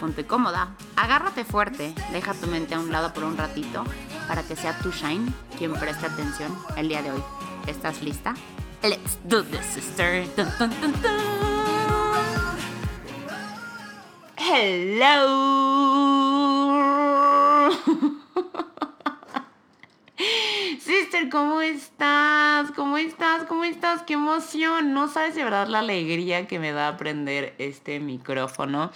[0.00, 3.84] Ponte cómoda, agárrate fuerte, deja tu mente a un lado por un ratito
[4.28, 7.22] para que sea tu Shine quien preste atención el día de hoy.
[7.66, 8.34] ¿Estás lista?
[8.82, 10.24] Let's do this, sister.
[14.36, 16.07] Hello.
[21.30, 22.70] ¿Cómo estás?
[22.72, 23.42] ¿Cómo estás?
[23.44, 24.02] ¿Cómo estás?
[24.02, 24.94] ¡Qué emoción!
[24.94, 28.92] No sabes de verdad la alegría que me da aprender este micrófono.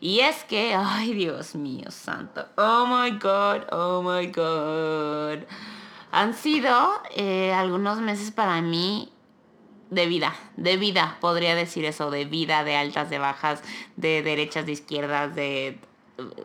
[0.00, 2.46] Y es que, ay Dios mío santo.
[2.56, 5.44] Oh my God, oh my God.
[6.12, 9.12] Han sido eh, algunos meses para mí
[9.90, 13.62] de vida, de vida, podría decir eso, de vida, de altas, de bajas,
[13.96, 15.78] de derechas, de izquierdas, de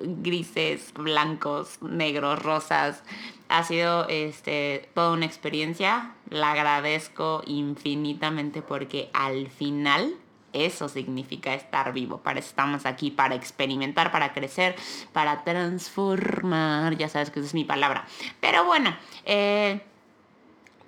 [0.04, 3.04] grises, blancos, negros, rosas.
[3.50, 6.14] Ha sido este, toda una experiencia.
[6.30, 10.16] La agradezco infinitamente porque al final
[10.54, 12.18] eso significa estar vivo.
[12.20, 14.76] Para estamos aquí, para experimentar, para crecer,
[15.14, 16.98] para transformar.
[16.98, 18.06] Ya sabes que esa es mi palabra.
[18.40, 19.82] Pero bueno, eh,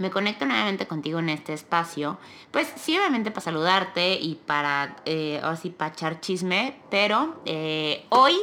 [0.04, 2.18] me conecto nuevamente contigo en este espacio,
[2.52, 8.36] pues sí, obviamente para saludarte y para, eh, así, para echar chisme, pero eh, hoy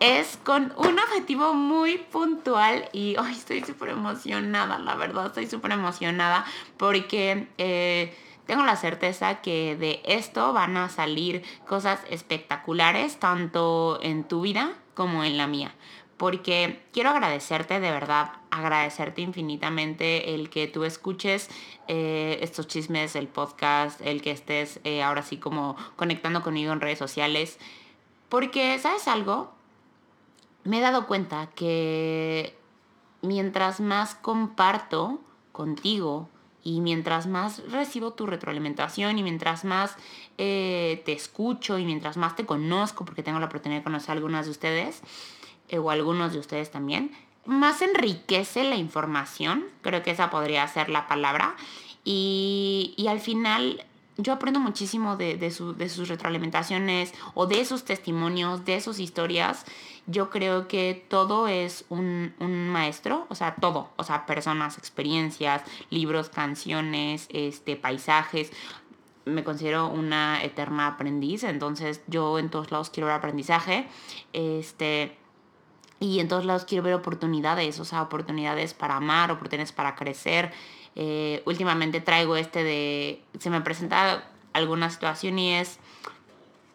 [0.00, 5.70] es con un objetivo muy puntual y hoy estoy súper emocionada, la verdad, estoy súper
[5.72, 6.44] emocionada
[6.76, 7.46] porque...
[7.58, 14.42] Eh, tengo la certeza que de esto van a salir cosas espectaculares, tanto en tu
[14.42, 15.72] vida como en la mía
[16.16, 21.48] porque quiero agradecerte de verdad, agradecerte infinitamente el que tú escuches
[21.88, 26.80] eh, estos chismes, el podcast, el que estés eh, ahora sí como conectando conmigo en
[26.80, 27.58] redes sociales,
[28.28, 29.52] porque, ¿sabes algo?
[30.64, 32.56] Me he dado cuenta que
[33.22, 35.20] mientras más comparto
[35.52, 36.28] contigo,
[36.64, 39.96] y mientras más recibo tu retroalimentación y mientras más
[40.38, 44.12] eh, te escucho y mientras más te conozco, porque tengo la oportunidad de conocer a
[44.14, 45.02] algunas de ustedes,
[45.68, 47.12] eh, o algunos de ustedes también,
[47.46, 51.56] más enriquece la información, creo que esa podría ser la palabra,
[52.04, 53.84] y, al final
[54.16, 59.64] yo aprendo muchísimo de, sus retroalimentaciones o de sus testimonios, de sus historias.
[60.06, 65.62] Yo creo que todo es un, un, maestro, o sea, todo, o sea, personas, experiencias,
[65.90, 68.52] libros, canciones, este, paisajes.
[69.24, 73.88] Me considero una eterna aprendiz, entonces yo en todos lados quiero ver aprendizaje.
[74.34, 75.16] Este,
[76.00, 80.52] y en todos lados quiero ver oportunidades, o sea, oportunidades para amar, oportunidades para crecer.
[80.96, 85.78] Eh, últimamente traigo este de, se me presenta alguna situación y es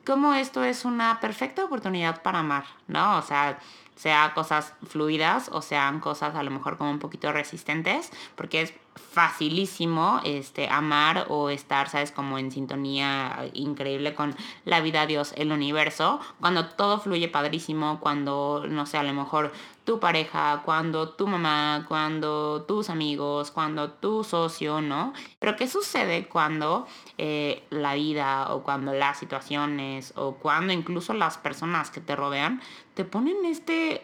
[0.10, 3.20] como esto es una perfecta oportunidad para amar, ¿no?
[3.20, 3.60] O sea,
[3.96, 8.74] sea cosas fluidas o sean cosas a lo mejor como un poquito resistentes, porque es
[8.96, 12.12] facilísimo este, amar o estar, ¿sabes?
[12.12, 18.66] Como en sintonía increíble con la vida, Dios, el universo, cuando todo fluye padrísimo, cuando,
[18.68, 19.54] no sé, a lo mejor
[19.90, 25.14] tu pareja, cuando tu mamá, cuando tus amigos, cuando tu socio, ¿no?
[25.40, 26.86] Pero ¿qué sucede cuando
[27.18, 32.62] eh, la vida o cuando las situaciones o cuando incluso las personas que te rodean
[32.94, 34.04] te ponen este,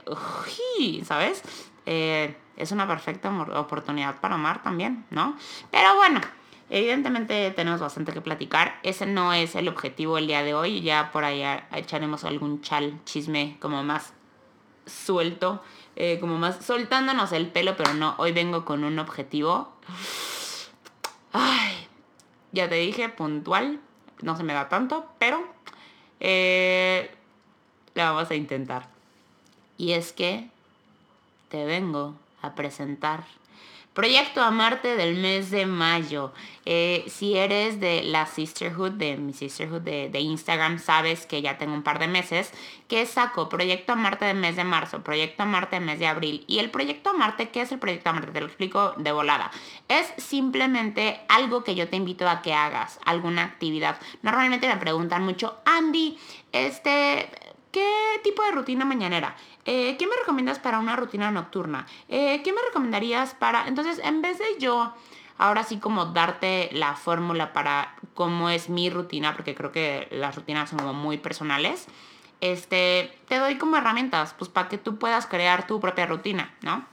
[1.03, 1.43] ¿sabes?
[1.85, 5.37] Eh, es una perfecta oportunidad para amar también, ¿no?
[5.69, 6.19] Pero bueno,
[6.71, 8.79] evidentemente tenemos bastante que platicar.
[8.81, 10.81] Ese no es el objetivo el día de hoy.
[10.81, 14.15] Ya por allá echaremos algún chal, chisme como más
[14.85, 15.61] suelto,
[15.95, 19.71] eh, como más soltándonos el pelo, pero no, hoy vengo con un objetivo.
[21.31, 21.87] Ay,
[22.51, 23.79] ya te dije, puntual,
[24.21, 25.43] no se me da tanto, pero
[26.19, 27.13] eh,
[27.93, 28.87] la vamos a intentar.
[29.77, 30.49] Y es que
[31.49, 33.25] te vengo a presentar
[33.95, 36.33] Proyecto Amarte del mes de mayo.
[36.65, 41.73] Eh, si eres de la Sisterhood, de mi Sisterhood de, Instagram, sabes que ya tengo
[41.73, 42.51] un par de meses
[42.89, 46.43] que saco Proyecto Amarte del mes de marzo, Proyecto Amarte del mes de abril.
[46.45, 48.33] Y el Proyecto Amarte, ¿qué es el Proyecto Amarte?
[48.33, 49.49] Te lo explico de volada.
[49.87, 53.97] Es simplemente algo que yo te invito a que hagas, alguna actividad.
[54.23, 56.19] Normalmente me preguntan mucho, Andy,
[56.51, 57.29] este,
[57.71, 57.89] ¿qué
[58.25, 59.37] tipo de rutina mañanera?
[59.65, 61.85] Eh, ¿qué me recomiendas para una rutina nocturna?
[62.07, 63.67] Eh, ¿Qué me recomendarías para...?
[63.67, 64.93] Entonces, en vez de yo
[65.37, 70.35] ahora sí como darte la fórmula para cómo es mi rutina, porque creo que las
[70.35, 71.87] rutinas son como muy personales,
[72.41, 76.85] este, te doy como herramientas, pues para que tú puedas crear tu propia rutina, ¿no?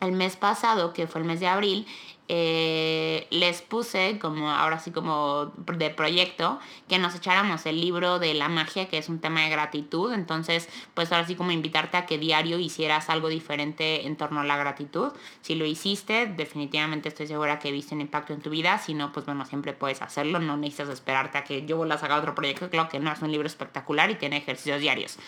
[0.00, 1.86] El mes pasado, que fue el mes de abril,
[2.32, 8.34] eh, les puse como ahora sí como de proyecto que nos echáramos el libro de
[8.34, 10.12] la magia que es un tema de gratitud.
[10.12, 14.44] Entonces pues ahora sí como invitarte a que diario hicieras algo diferente en torno a
[14.44, 15.10] la gratitud.
[15.40, 18.78] Si lo hiciste definitivamente estoy segura que viste un impacto en tu vida.
[18.78, 20.38] Si no pues bueno siempre puedes hacerlo.
[20.38, 22.70] No necesitas esperarte a que yo vuelva a sacar otro proyecto.
[22.70, 25.18] Claro que no es un libro espectacular y tiene ejercicios diarios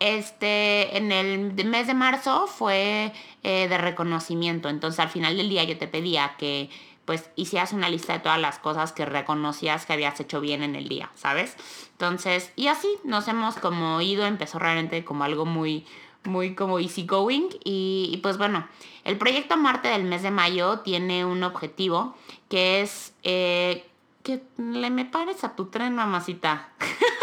[0.00, 3.12] este, en el mes de marzo fue
[3.42, 4.68] eh, de reconocimiento.
[4.68, 6.70] Entonces al final del día yo te pedía que
[7.04, 10.74] pues hicieras una lista de todas las cosas que reconocías que habías hecho bien en
[10.74, 11.56] el día, ¿sabes?
[11.92, 15.86] Entonces, y así nos hemos como ido, empezó realmente como algo muy,
[16.24, 18.66] muy como easy going y, pues bueno,
[19.04, 22.16] el proyecto Marte del mes de mayo tiene un objetivo
[22.48, 23.86] que es eh,
[24.22, 26.70] que le me pares a tu tren, mamacita.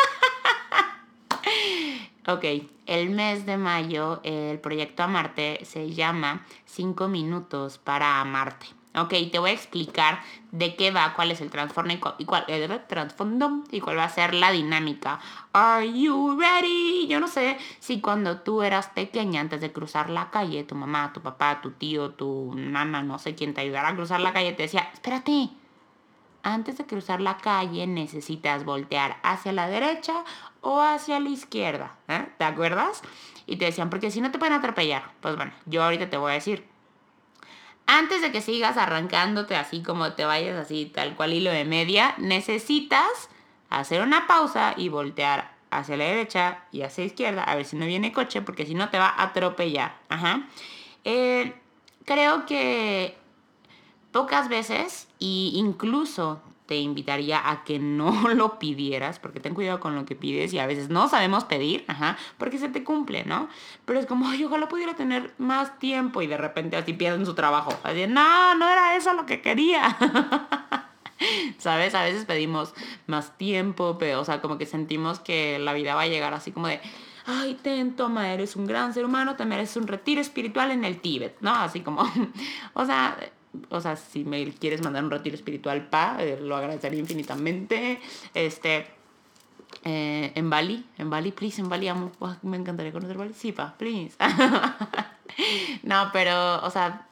[2.32, 2.46] Ok,
[2.86, 8.68] el mes de mayo el proyecto Amarte se llama 5 minutos para amarte.
[8.96, 12.86] Ok, te voy a explicar de qué va, cuál es el trasfondo y cuál, el
[12.88, 15.20] trasfondo y cuál va a ser la dinámica.
[15.52, 17.08] Are you ready?
[17.08, 21.12] Yo no sé si cuando tú eras pequeña, antes de cruzar la calle, tu mamá,
[21.12, 24.54] tu papá, tu tío, tu nana, no sé quién te ayudara a cruzar la calle,
[24.54, 25.50] te decía, espérate,
[26.44, 30.24] antes de cruzar la calle necesitas voltear hacia la derecha
[30.62, 31.96] o hacia la izquierda.
[32.08, 32.28] ¿eh?
[32.38, 33.02] ¿Te acuerdas?
[33.46, 35.12] Y te decían, porque si no te pueden atropellar.
[35.20, 36.66] Pues bueno, yo ahorita te voy a decir.
[37.88, 42.16] Antes de que sigas arrancándote así como te vayas así tal cual hilo de media,
[42.20, 43.30] necesitas
[43.70, 47.76] hacer una pausa y voltear hacia la derecha y hacia la izquierda, a ver si
[47.76, 49.98] no viene coche, porque si no te va a atropellar.
[50.10, 50.48] Ajá.
[51.04, 51.54] Eh,
[52.06, 53.18] creo que
[54.12, 59.96] pocas veces e incluso te invitaría a que no lo pidieras, porque ten cuidado con
[59.96, 63.50] lo que pides y a veces no sabemos pedir, ajá, porque se te cumple, ¿no?
[63.86, 67.34] Pero es como, ay, ojalá pudiera tener más tiempo y de repente así pierden su
[67.34, 67.74] trabajo.
[67.84, 69.98] Así, no, no era eso lo que quería.
[71.58, 71.94] ¿Sabes?
[71.94, 72.74] A veces pedimos
[73.06, 76.52] más tiempo, pero, o sea, como que sentimos que la vida va a llegar así
[76.52, 76.80] como de,
[77.26, 81.00] ay, ten, toma, eres un gran ser humano, te mereces un retiro espiritual en el
[81.00, 81.54] Tíbet, ¿no?
[81.54, 82.04] Así como,
[82.74, 83.18] o sea,
[83.70, 88.00] o sea, si me quieres mandar un retiro espiritual, pa, eh, lo agradecería infinitamente.
[88.34, 88.88] Este,
[89.84, 91.90] eh, en Bali, en Bali, please, en Bali,
[92.44, 93.34] me encantaría conocer Bali.
[93.34, 94.16] Sí, pa, please.
[95.84, 97.08] no, pero, o sea,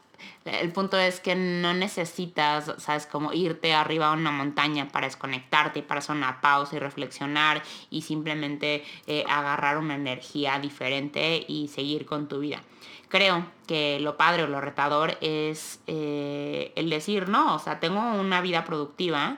[0.46, 5.84] el punto es que no necesitas, sabes, como irte arriba a una montaña para desconectarte,
[5.84, 12.06] para hacer una pausa y reflexionar y simplemente eh, agarrar una energía diferente y seguir
[12.06, 12.62] con tu vida
[13.10, 18.00] creo que lo padre o lo retador es eh, el decir, no, o sea, tengo
[18.00, 19.38] una vida productiva,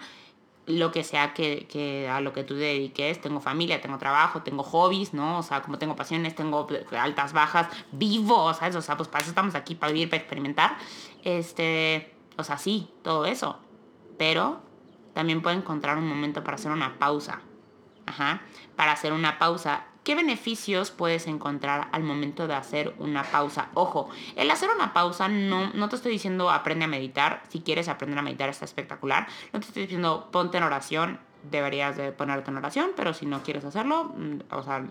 [0.67, 5.13] lo que sea que, a lo que tú dediques, tengo familia, tengo trabajo, tengo hobbies,
[5.13, 5.39] ¿no?
[5.39, 8.75] O sea, como tengo pasiones, tengo altas, bajas, vivo, ¿sabes?
[8.75, 10.77] O sea, pues para eso estamos aquí, para vivir, para experimentar.
[11.23, 13.59] Este, o sea, sí, todo eso.
[14.17, 14.61] Pero
[15.13, 17.41] también puedo encontrar un momento para hacer una pausa.
[18.05, 18.41] Ajá.
[18.75, 23.69] Para hacer una pausa ¿Qué beneficios puedes encontrar al momento de hacer una pausa?
[23.75, 27.43] Ojo, el hacer una pausa no, no te estoy diciendo aprende a meditar.
[27.49, 29.27] Si quieres aprender a meditar está espectacular.
[29.53, 31.19] No te estoy diciendo ponte en oración.
[31.51, 34.87] Deberías de ponerte en oración, pero si no quieres hacerlo, mm, o sea,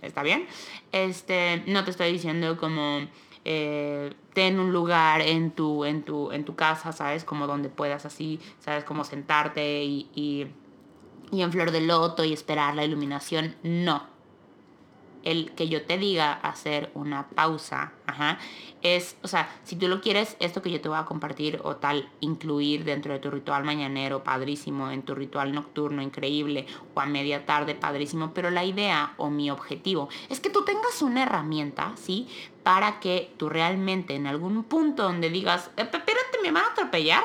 [0.00, 0.46] está bien.
[0.92, 3.06] Este, no te estoy diciendo como
[3.44, 7.24] eh, ten un lugar en tu, en tu, en tu casa, ¿sabes?
[7.24, 8.84] Como donde puedas así, ¿sabes?
[8.84, 10.46] Como sentarte y, y,
[11.32, 13.54] y en flor de loto y esperar la iluminación.
[13.62, 14.17] No
[15.24, 18.38] el que yo te diga hacer una pausa, ajá,
[18.82, 21.76] es, o sea, si tú lo quieres, esto que yo te voy a compartir o
[21.76, 27.06] tal, incluir dentro de tu ritual mañanero, padrísimo, en tu ritual nocturno, increíble, o a
[27.06, 31.92] media tarde, padrísimo, pero la idea o mi objetivo es que tú tengas una herramienta,
[31.96, 32.28] ¿sí?
[32.62, 37.24] Para que tú realmente en algún punto donde digas, eh, espérate, me van a atropellar,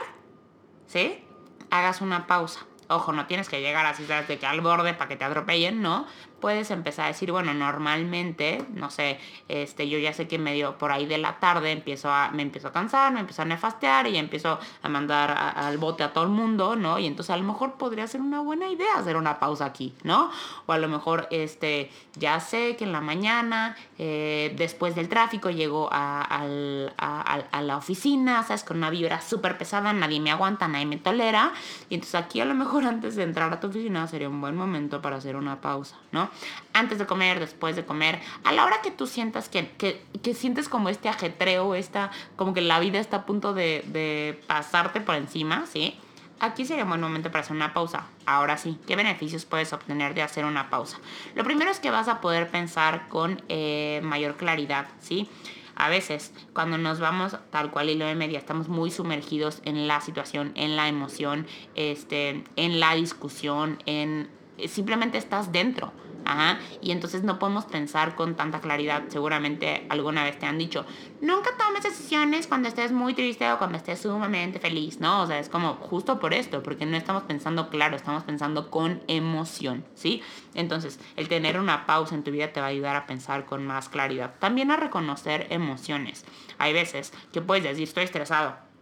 [0.87, 1.23] ¿sí?
[1.69, 2.65] Hagas una pausa.
[2.89, 4.27] Ojo, no tienes que llegar así, ¿sabes?
[4.27, 6.05] De que al borde para que te atropellen, ¿no?
[6.43, 10.91] puedes empezar a decir, bueno, normalmente, no sé, este, yo ya sé que medio por
[10.91, 14.17] ahí de la tarde empiezo a, me empiezo a cansar, me empiezo a nefastear y
[14.17, 16.99] empiezo a mandar al bote a todo el mundo, ¿no?
[16.99, 20.31] Y entonces a lo mejor podría ser una buena idea hacer una pausa aquí, ¿no?
[20.65, 25.49] O a lo mejor, este, ya sé que en la mañana, eh, después del tráfico,
[25.49, 28.65] llego a, a, la oficina, ¿sabes?
[28.65, 31.53] Con una vibra súper pesada, nadie me aguanta, nadie me tolera.
[31.89, 34.55] Y entonces aquí a lo mejor antes de entrar a tu oficina sería un buen
[34.55, 36.29] momento para hacer una pausa, ¿no?
[36.73, 40.69] antes de comer, después de comer, a la hora que tú sientas que, que, sientes
[40.69, 45.15] como este ajetreo, esta, como que la vida está a punto de, de pasarte por
[45.15, 45.99] encima, ¿sí?
[46.39, 48.05] aquí sería un buen momento para hacer una pausa.
[48.25, 50.97] Ahora sí, ¿qué beneficios puedes obtener de hacer una pausa?
[51.35, 55.29] Lo primero es que vas a poder pensar con eh, mayor claridad, ¿sí?
[55.75, 59.87] A veces, cuando nos vamos tal cual y lo de media, estamos muy sumergidos en
[59.87, 64.29] la situación, en la emoción, este, en la discusión, en
[64.67, 65.91] simplemente estás dentro.
[66.25, 66.59] Ajá.
[66.81, 69.03] Y entonces no podemos pensar con tanta claridad.
[69.07, 70.85] Seguramente alguna vez te han dicho,
[71.21, 75.21] nunca tomes decisiones cuando estés muy triste o cuando estés sumamente feliz, ¿no?
[75.21, 79.01] O sea, es como justo por esto, porque no estamos pensando claro, estamos pensando con
[79.07, 80.21] emoción, ¿sí?
[80.53, 83.65] Entonces, el tener una pausa en tu vida te va a ayudar a pensar con
[83.65, 84.35] más claridad.
[84.39, 86.25] También a reconocer emociones.
[86.57, 88.72] Hay veces que puedes decir, estoy estresado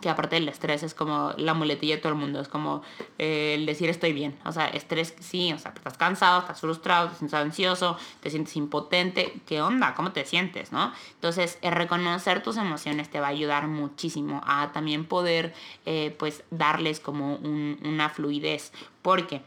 [0.00, 2.82] que aparte del estrés es como la muletilla de todo el mundo, es como
[3.18, 7.08] eh, el decir estoy bien, o sea, estrés sí, o sea, estás cansado, estás frustrado,
[7.08, 9.94] te sientes ansioso, te sientes impotente, ¿qué onda?
[9.94, 10.72] ¿Cómo te sientes?
[10.72, 10.92] ¿no?
[11.14, 15.54] Entonces, el reconocer tus emociones te va a ayudar muchísimo a también poder,
[15.86, 19.42] eh, pues, darles como una fluidez, porque,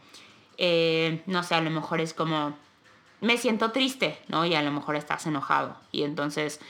[0.58, 2.54] eh, no sé, a lo mejor es como,
[3.20, 4.44] me siento triste, ¿no?
[4.44, 6.60] Y a lo mejor estás enojado, y entonces,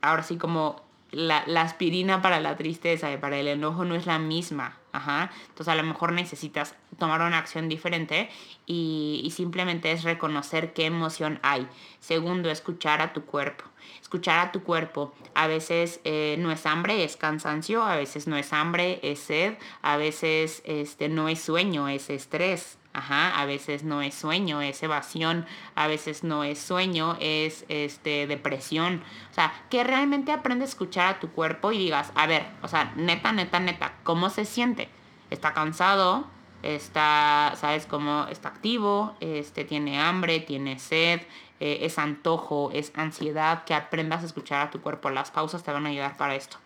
[0.00, 4.18] ahora sí como la, aspirina para la tristeza y para el enojo no es la
[4.18, 4.76] misma.
[4.92, 5.30] Ajá.
[5.48, 8.30] Entonces a lo mejor necesitas tomar una acción diferente
[8.66, 11.68] y, simplemente es reconocer qué emoción hay.
[12.00, 13.64] Segundo, escuchar a tu cuerpo.
[14.00, 15.14] Escuchar a tu cuerpo.
[15.34, 17.84] A veces eh, no es hambre, es cansancio.
[17.84, 19.56] A veces no es hambre, es sed.
[19.82, 22.78] A veces este, no es sueño, es estrés.
[22.98, 28.26] Ajá, a veces no es sueño, es evasión, a veces no es sueño, es este,
[28.26, 29.04] depresión.
[29.30, 32.66] O sea, que realmente aprende a escuchar a tu cuerpo y digas, a ver, o
[32.66, 34.88] sea, neta, neta, neta, ¿cómo se siente?
[35.30, 36.26] ¿Está cansado?
[36.64, 38.26] ¿Está, sabes cómo?
[38.30, 41.20] Está activo, este, tiene hambre, tiene sed,
[41.60, 45.08] eh, es antojo, es ansiedad, que aprendas a escuchar a tu cuerpo.
[45.10, 46.56] Las pausas te van a ayudar para esto.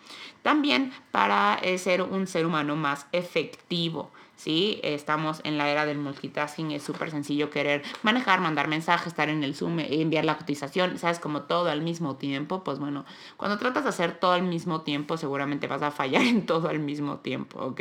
[0.41, 4.11] También para eh, ser un ser humano más efectivo.
[4.37, 4.81] ¿Sí?
[4.83, 9.45] Estamos en la era del multitasking, es súper sencillo querer manejar, mandar mensajes, estar en
[9.45, 11.19] el Zoom, enviar la cotización, ¿sabes?
[11.19, 13.05] Como todo al mismo tiempo, pues bueno,
[13.37, 16.81] cuando tratas de hacer todo al mismo tiempo, seguramente vas a fallar en todo al
[16.81, 17.81] mismo tiempo, ¿ok?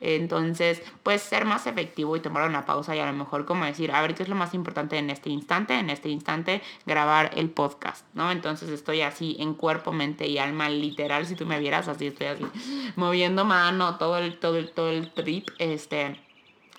[0.00, 3.92] Entonces, pues ser más efectivo y tomar una pausa y a lo mejor como decir,
[3.92, 5.74] a ver, ¿qué es lo más importante en este instante?
[5.74, 8.30] En este instante, grabar el podcast, ¿no?
[8.30, 12.28] Entonces estoy así en cuerpo, mente y alma, literal, si tú me vieras así, estoy
[12.28, 12.46] así,
[12.96, 15.48] moviendo mano, todo el, todo el, todo el trip,
[15.80, 16.20] este,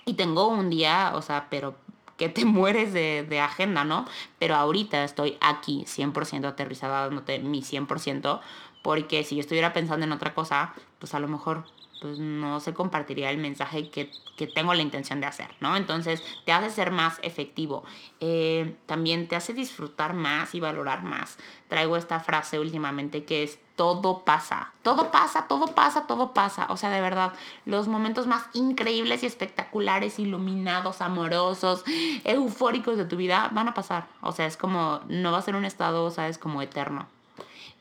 [0.04, 1.74] y tengo un día, o sea, pero
[2.16, 4.06] que te mueres de, agenda, ¿no?
[4.38, 8.40] Pero ahorita estoy aquí 100% aterrizada dándote mi 100%,
[8.82, 11.64] porque si yo estuviera pensando en otra cosa, pues a lo mejor
[12.02, 14.10] pues no se compartiría el mensaje que,
[14.56, 15.76] tengo la intención de hacer, ¿no?
[15.76, 17.84] Entonces te hace ser más efectivo,
[18.18, 21.38] eh, también te hace disfrutar más y valorar más.
[21.68, 26.66] Traigo esta frase últimamente que es todo pasa, todo pasa, todo pasa, todo pasa.
[26.70, 27.34] O sea, de verdad,
[27.66, 31.84] los momentos más increíbles y espectaculares, iluminados, amorosos,
[32.24, 34.08] eufóricos de tu vida van a pasar.
[34.22, 36.36] O sea, es como, no va a ser un estado, ¿sabes?
[36.36, 37.06] Como eterno.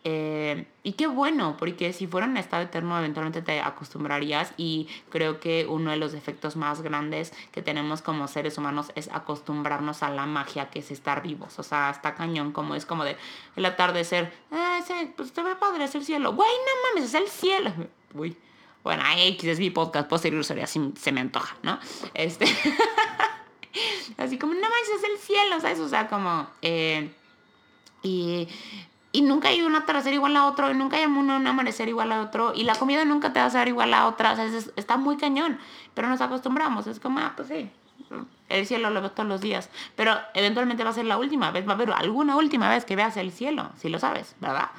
[0.04, 5.40] Eh, y qué bueno, porque si fuera un estado eterno eventualmente te acostumbrarías y creo
[5.40, 10.10] que uno de los efectos más grandes que tenemos como seres humanos es acostumbrarnos a
[10.10, 11.60] la magia que es estar vivos.
[11.60, 13.16] O sea, está cañón como es como de
[13.56, 14.80] el atardecer, ah,
[15.16, 16.34] pues te ve padre, es el cielo.
[16.34, 17.72] Güey, no mames, es el cielo.
[18.16, 18.36] Uy.
[18.84, 21.78] Bueno, X es mi podcast posterior, sería así, se me antoja, ¿no?
[22.16, 22.46] Este.
[24.18, 25.80] así como, no mames, es el cielo, ¿sabes?
[25.80, 26.48] O sea, como...
[26.64, 27.14] Eh,
[28.04, 28.48] y
[29.12, 32.22] y nunca hay un atardecer igual a otro, y nunca hay un, amanecer igual a
[32.22, 35.18] otro, y la comida nunca te va a ser igual a otra, sea, está muy
[35.18, 35.60] cañón,
[35.94, 37.70] pero nos acostumbramos, es como, ah, pues sí,
[38.50, 41.66] el cielo lo veo todos los días, pero eventualmente va a ser la última vez,
[41.68, 44.70] va a haber alguna última vez que veas el cielo, si lo sabes, ¿verdad?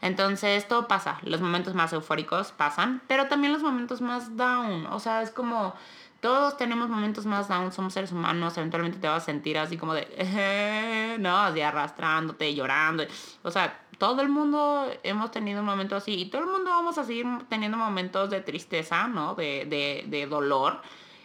[0.00, 4.98] Entonces, todo pasa, los momentos más eufóricos pasan, pero también los momentos más down, o
[4.98, 5.74] sea, es como
[6.20, 9.94] todos tenemos momentos más down, somos seres humanos, eventualmente te vas a sentir así como
[9.94, 13.04] de, no, así arrastrándote, llorando.
[13.42, 16.98] O sea, todo el mundo hemos tenido un momento así y todo el mundo vamos
[16.98, 19.34] a seguir teniendo momentos de tristeza, ¿no?
[19.34, 20.82] De, de, dolor.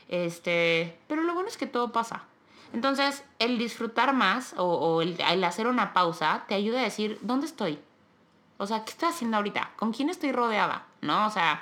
[0.07, 2.23] Este, pero lo bueno es que todo pasa.
[2.73, 7.17] Entonces, el disfrutar más o, o el, el, hacer una pausa te ayuda a decir,
[7.21, 7.79] ¿dónde estoy?
[8.57, 9.71] O sea, ¿qué estoy haciendo ahorita?
[9.75, 10.85] ¿Con quién estoy rodeada?
[11.01, 11.27] ¿No?
[11.27, 11.61] O sea,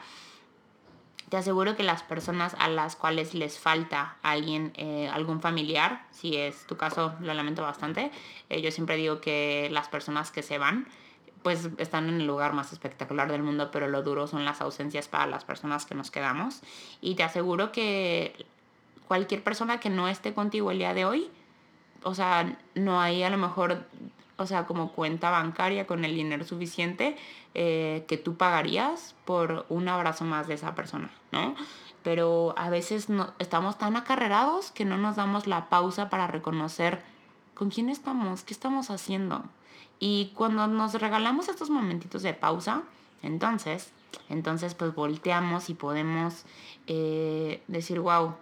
[1.34, 6.38] te aseguro que las personas a las cuales les falta alguien, eh, algún familiar, si
[6.38, 8.12] es tu caso, lo lamento bastante.
[8.52, 10.88] Eh, yo siempre digo que las personas que se van,
[11.42, 15.08] pues están en el lugar más espectacular del mundo, pero lo duro son las ausencias
[15.08, 16.62] para las personas que nos quedamos.
[17.02, 18.46] Y te aseguro que
[19.08, 21.32] cualquier persona que no esté contigo el día de hoy,
[22.04, 23.88] o sea, no hay a lo mejor
[24.38, 27.16] o sea, como cuenta bancaria con el dinero suficiente
[27.54, 31.56] eh, que tú pagarías por un abrazo más de esa persona, ¿no?
[32.04, 37.02] pero a veces no, estamos tan acarrerados que no nos damos la pausa para reconocer
[37.56, 39.44] con quién estamos, qué estamos haciendo.
[40.00, 42.84] Y cuando nos regalamos estos momentitos de pausa,
[43.22, 43.92] entonces,
[44.30, 46.44] entonces pues volteamos y podemos
[46.88, 48.36] eh, decir, wow,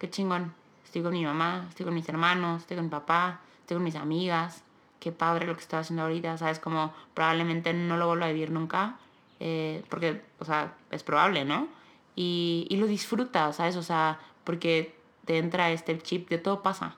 [0.00, 0.52] qué chingón,
[0.84, 3.94] estoy con mi mamá, estoy con mis hermanos, estoy con mi papá, estoy con mis
[3.94, 4.64] amigas,
[5.00, 6.58] qué padre lo que estoy haciendo ahorita, ¿sabes?
[6.58, 8.98] Como probablemente no lo vuelva a vivir nunca,
[9.40, 11.68] eh, porque, o sea, es probable, ¿no?
[12.14, 13.76] Y, y lo disfrutas, ¿sabes?
[13.76, 16.96] O sea, porque te entra este chip de todo pasa.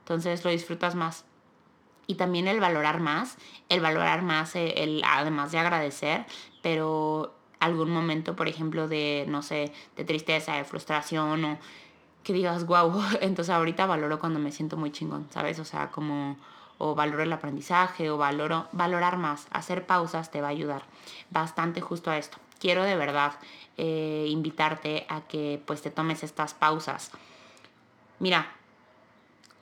[0.00, 1.24] Entonces lo disfrutas más.
[2.06, 3.36] Y también el valorar más,
[3.68, 6.26] el valorar más, eh, el, además de agradecer,
[6.62, 11.58] pero algún momento, por ejemplo, de, no sé, de tristeza, de frustración o
[12.22, 15.58] que digas, wow, entonces ahorita valoro cuando me siento muy chingón, ¿sabes?
[15.58, 16.36] O sea, como
[16.78, 20.82] o valoro el aprendizaje o valoro valorar más, hacer pausas te va a ayudar
[21.30, 22.38] bastante justo a esto.
[22.58, 23.34] Quiero de verdad
[23.76, 27.10] eh, invitarte a que pues te tomes estas pausas.
[28.18, 28.52] Mira,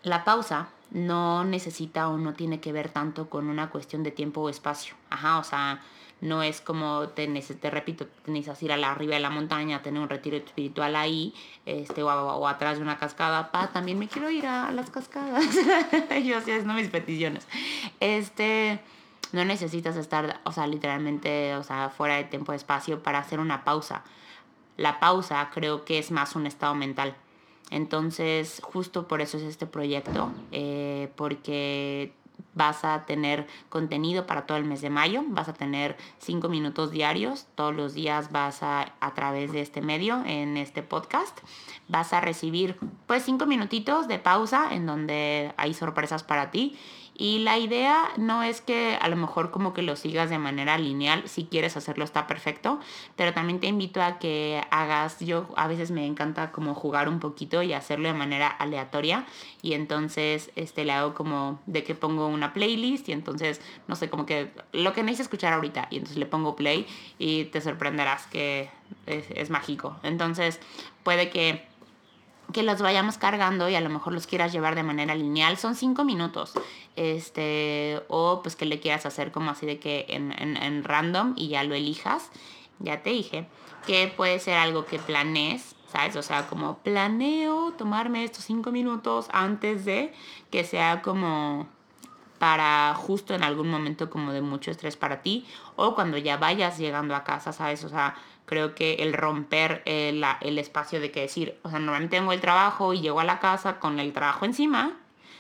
[0.03, 4.41] la pausa no necesita o no tiene que ver tanto con una cuestión de tiempo
[4.41, 4.95] o espacio.
[5.11, 5.81] Ajá, o sea,
[6.21, 10.01] no es como, te, te repito, necesitas ir a la arriba de la montaña, tener
[10.03, 11.33] un retiro espiritual ahí,
[11.65, 13.53] este, o, atrás de una cascada.
[13.53, 15.45] Pa, también me quiero ir a, las cascadas.
[16.25, 17.47] Yo así haciendo mis peticiones.
[18.01, 18.81] Este,
[19.33, 23.39] no necesitas estar, o sea, literalmente, o sea, fuera de tiempo o espacio para hacer
[23.39, 24.03] una pausa.
[24.77, 27.15] La pausa creo que es más un estado mental.
[27.71, 32.13] Entonces, justo por eso es este proyecto, eh, porque
[32.59, 36.91] vas a tener contenido para todo el mes de mayo, vas a tener cinco minutos
[36.91, 41.39] diarios, todos los días vas a, a través de este medio, en este podcast,
[41.87, 46.77] vas a recibir pues cinco minutitos de pausa en donde hay sorpresas para ti
[47.21, 50.79] y la idea no es que a lo mejor como que lo sigas de manera
[50.79, 52.79] lineal, si quieres hacerlo está perfecto,
[53.17, 57.19] pero también te invito a que hagas, yo a veces me encanta como jugar un
[57.19, 59.27] poquito y hacerlo de manera aleatoria
[59.63, 64.09] y entonces este le hago como de que pongo una playlist y entonces no sé,
[64.09, 66.87] como que lo que necesitas escuchar ahorita y entonces le pongo play
[67.19, 68.71] y te sorprenderás que
[69.07, 69.97] es, es mágico.
[70.05, 70.61] Entonces
[71.03, 71.67] puede que
[72.53, 75.75] que los vayamos cargando y a lo mejor los quieras llevar de manera lineal, son
[75.75, 76.53] cinco minutos.
[76.97, 81.49] Este, o pues que le quieras hacer como así de que en, en, random y
[81.49, 82.31] ya lo elijas.
[82.81, 83.47] Ya te dije
[83.87, 86.17] que puede ser algo que planees, ¿sabes?
[86.17, 90.13] O sea, como planeo tomarme estos cinco minutos antes de
[90.51, 91.69] que sea como
[92.39, 95.45] para justo en algún momento como de mucho estrés para ti
[95.77, 97.83] o cuando ya vayas llegando a casa, ¿sabes?
[97.85, 98.15] O sea,
[98.49, 102.41] creo que el romper el, el espacio de que decir, o sea, normalmente tengo el
[102.41, 104.97] trabajo y llego a la casa con el trabajo encima,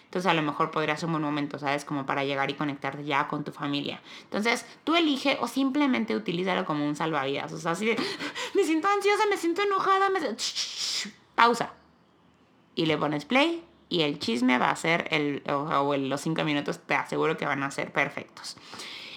[0.08, 1.84] entonces a lo mejor podría ser un buen momento, ¿sabes?
[1.84, 4.00] Como para llegar y conectarte ya con tu familia.
[4.22, 7.52] Entonces tú elige o simplemente utilízalo como un salvavidas.
[7.52, 7.96] O sea, así de,
[8.54, 10.20] me siento ansiosa, me siento enojada, me...
[11.34, 11.74] pausa.
[12.74, 16.78] Y le pones play y el chisme va a ser, el, o, los cinco minutos
[16.78, 18.56] te aseguro que van a ser perfectos.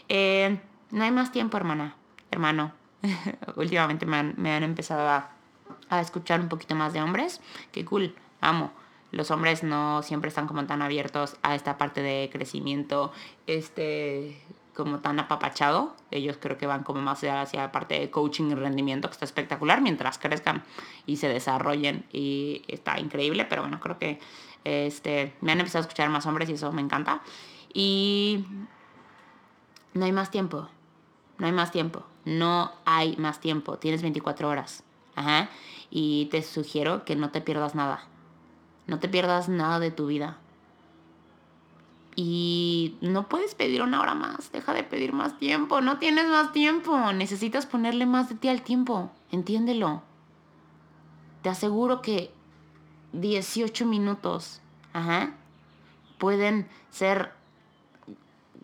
[0.10, 1.96] Eh, no hay más tiempo, hermana,
[2.32, 2.74] hermano.
[3.56, 7.42] últimamente me han, empezado a, escuchar un poquito más de hombres.
[7.72, 8.72] Qué cool, amo.
[9.12, 13.12] Los hombres no siempre están como tan abiertos a esta parte de crecimiento,
[13.46, 14.42] este,
[14.74, 15.96] como tan apapachado.
[16.12, 19.26] Ellos creo que van como más hacia la parte de coaching y rendimiento, que está
[19.26, 20.64] espectacular, mientras crezcan
[21.06, 23.46] y se desarrollen y está increíble.
[23.46, 24.20] Pero bueno, creo que
[24.64, 27.22] este, me han empezado a escuchar más hombres y eso me encanta.
[27.74, 28.46] Y
[29.94, 30.70] no hay más tiempo,
[31.42, 34.84] no hay más tiempo no hay más tiempo, tienes 24 horas.
[35.16, 35.50] Ajá.
[35.90, 38.04] Y te sugiero que no te pierdas nada.
[38.88, 40.38] No te pierdas nada de tu vida.
[42.16, 46.52] Y no puedes pedir una hora más, deja de pedir más tiempo, no tienes más
[46.52, 50.04] tiempo, necesitas ponerle más de ti al tiempo, entiéndelo.
[51.42, 52.32] Te aseguro que
[53.14, 54.60] 18 minutos,
[54.92, 55.36] ajá,
[56.20, 57.32] pueden ser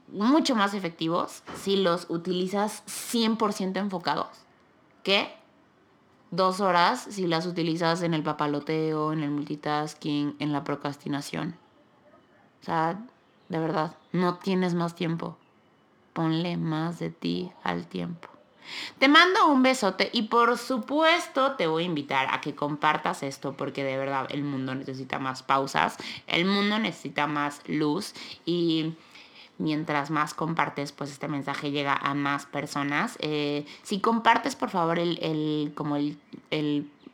[0.08, 4.28] mucho más efectivos si los utilizas 100% enfocados
[5.04, 5.34] que
[6.32, 11.56] dos horas si las utilizas en el papaloteo, en el multitasking, en la procrastinación.
[12.62, 13.00] O sea,
[13.50, 15.38] de verdad, no tienes más tiempo.
[16.14, 18.28] Ponle más de ti al tiempo.
[19.00, 23.56] Te mando un besote y por supuesto te voy a invitar a que compartas esto
[23.56, 25.96] porque de verdad el mundo necesita más pausas,
[26.28, 28.14] el mundo necesita más luz
[28.46, 28.94] y
[29.58, 33.18] mientras más compartes, pues este mensaje llega a más personas.
[33.22, 36.18] Eh, si compartes, por favor, el, como el,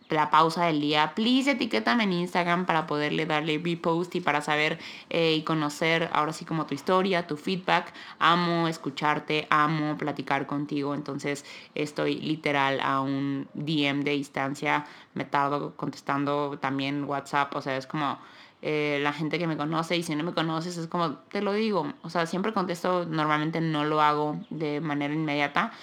[0.09, 4.79] la pausa del día, please etiquétame en Instagram para poderle darle repost y para saber
[5.09, 7.93] eh, y conocer ahora sí como tu historia, tu feedback.
[8.19, 15.75] Amo escucharte, amo platicar contigo, entonces estoy literal a un DM de distancia, me tardo
[15.75, 18.19] contestando también WhatsApp, o sea, es como...
[18.65, 21.51] Eh, la gente que me conoce y si no me conoces es como, te lo
[21.51, 25.73] digo, o sea, siempre contesto, normalmente no lo hago de manera inmediata,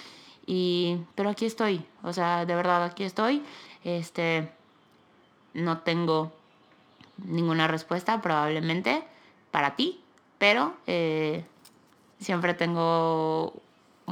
[0.47, 3.43] y, pero aquí estoy, o sea, de verdad aquí estoy
[3.83, 4.49] este,
[5.53, 6.31] no tengo
[7.25, 9.03] ninguna respuesta probablemente
[9.51, 9.99] para ti,
[10.37, 11.43] pero eh,
[12.19, 13.53] siempre tengo,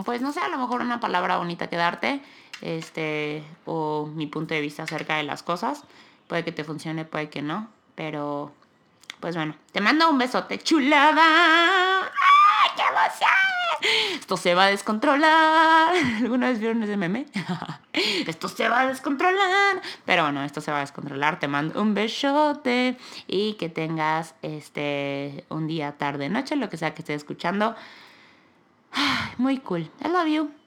[0.05, 2.21] pues no sé, a lo mejor una palabra bonita que darte,
[2.61, 5.83] este, o mi punto de vista acerca de las cosas.
[6.27, 8.51] Puede que te funcione, puede que no, pero
[9.19, 12.01] pues bueno, te mando un besote chulada.
[12.03, 13.49] ¡Ay, qué emoción!
[14.19, 15.93] Esto se va a descontrolar.
[16.21, 17.25] ¿Alguna vez vieron ese meme?
[17.93, 19.81] esto se va a descontrolar.
[20.05, 21.39] Pero bueno, esto se va a descontrolar.
[21.39, 26.93] Te mando un besote y que tengas este un día, tarde, noche, lo que sea
[26.93, 27.75] que estés escuchando.
[29.37, 29.89] Muy cool.
[30.03, 30.58] I love you.